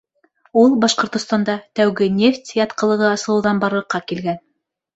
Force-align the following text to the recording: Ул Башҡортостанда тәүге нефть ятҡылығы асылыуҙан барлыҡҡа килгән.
Ул 0.61 0.71
Башҡортостанда 0.85 1.57
тәүге 1.81 2.09
нефть 2.17 2.51
ятҡылығы 2.63 3.07
асылыуҙан 3.13 3.63
барлыҡҡа 3.67 4.05
килгән. 4.13 4.45